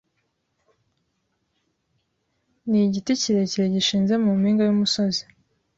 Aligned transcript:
nk 2.67 2.75
igiti 2.83 3.11
kirekire 3.21 3.65
gishinze 3.75 4.13
mu 4.23 4.31
mpinga 4.39 4.63
y 4.65 4.71
umusozi 4.75 5.23